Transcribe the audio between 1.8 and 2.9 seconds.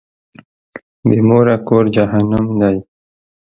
جهنم دی.